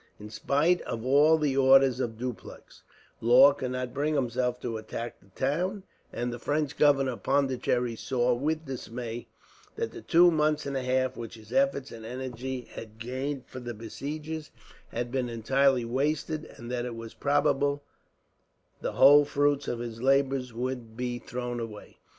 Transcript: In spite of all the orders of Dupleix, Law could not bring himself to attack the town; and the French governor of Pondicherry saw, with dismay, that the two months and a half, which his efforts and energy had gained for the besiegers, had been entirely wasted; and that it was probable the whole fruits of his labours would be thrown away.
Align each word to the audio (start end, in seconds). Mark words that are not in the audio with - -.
In 0.19 0.31
spite 0.31 0.81
of 0.81 1.05
all 1.05 1.37
the 1.37 1.55
orders 1.55 1.99
of 1.99 2.17
Dupleix, 2.17 2.81
Law 3.21 3.53
could 3.53 3.69
not 3.69 3.93
bring 3.93 4.15
himself 4.15 4.59
to 4.61 4.77
attack 4.77 5.19
the 5.19 5.29
town; 5.39 5.83
and 6.11 6.33
the 6.33 6.39
French 6.39 6.75
governor 6.75 7.11
of 7.11 7.21
Pondicherry 7.21 7.95
saw, 7.95 8.33
with 8.33 8.65
dismay, 8.65 9.27
that 9.75 9.91
the 9.91 10.01
two 10.01 10.31
months 10.31 10.65
and 10.65 10.75
a 10.75 10.81
half, 10.81 11.15
which 11.15 11.35
his 11.35 11.53
efforts 11.53 11.91
and 11.91 12.03
energy 12.03 12.61
had 12.73 12.97
gained 12.97 13.45
for 13.45 13.59
the 13.59 13.75
besiegers, 13.75 14.49
had 14.87 15.11
been 15.11 15.29
entirely 15.29 15.85
wasted; 15.85 16.45
and 16.57 16.71
that 16.71 16.83
it 16.85 16.95
was 16.95 17.13
probable 17.13 17.83
the 18.81 18.93
whole 18.93 19.23
fruits 19.23 19.67
of 19.67 19.77
his 19.77 20.01
labours 20.01 20.51
would 20.51 20.97
be 20.97 21.19
thrown 21.19 21.59
away. 21.59 21.97